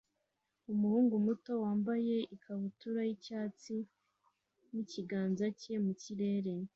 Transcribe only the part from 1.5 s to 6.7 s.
wambaye ikabutura y'icyatsi n'ikiganza cye mu kirere